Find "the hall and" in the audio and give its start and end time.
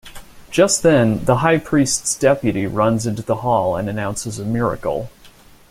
3.21-3.87